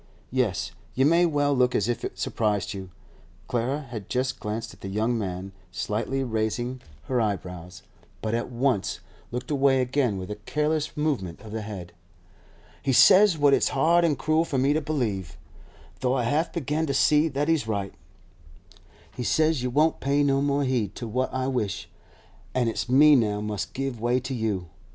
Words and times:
Yes, 0.31 0.71
you 0.95 1.05
may 1.05 1.27
well 1.27 1.53
look 1.55 1.75
as 1.75 1.87
if 1.87 2.03
it 2.03 2.17
surprised 2.17 2.73
you.' 2.73 2.89
Clara 3.47 3.81
had 3.81 4.09
just 4.09 4.39
glanced 4.39 4.73
at 4.73 4.81
the 4.81 4.87
young 4.87 5.15
man, 5.15 5.51
slightly 5.71 6.23
raising 6.23 6.81
her 7.03 7.21
eyebrows, 7.21 7.83
but 8.19 8.33
at 8.33 8.49
once 8.51 8.99
looked 9.29 9.51
away 9.51 9.79
again 9.79 10.17
with 10.17 10.31
a 10.31 10.37
careless 10.47 10.97
movement 10.97 11.41
of 11.41 11.51
the 11.51 11.61
head. 11.61 11.93
'He 12.81 12.91
says 12.93 13.37
what 13.37 13.53
it's 13.53 13.69
hard 13.77 14.03
an' 14.03 14.15
cruel 14.15 14.43
for 14.43 14.57
me 14.57 14.73
to 14.73 14.81
believe, 14.81 15.37
though 15.99 16.15
I 16.15 16.23
half 16.23 16.51
begin 16.51 16.87
to 16.87 16.95
see 16.95 17.27
that 17.27 17.47
he's 17.47 17.67
right; 17.67 17.93
he 19.15 19.21
says 19.21 19.61
you 19.61 19.69
won't 19.69 19.99
pay 19.99 20.23
no 20.23 20.41
more 20.41 20.63
heed 20.63 20.95
to 20.95 21.07
what 21.07 21.31
I 21.31 21.45
wish, 21.45 21.87
an' 22.55 22.67
it's 22.69 22.89
me 22.89 23.15
now 23.15 23.39
must 23.39 23.75
give 23.75 24.01
way 24.01 24.19
to 24.21 24.33
you. 24.33 24.67